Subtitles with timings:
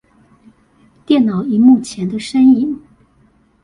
[1.05, 2.81] 電腦螢幕前的身影